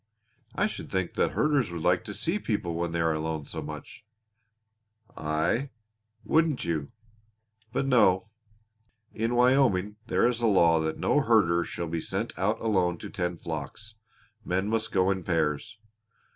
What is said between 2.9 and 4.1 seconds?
they are alone so much."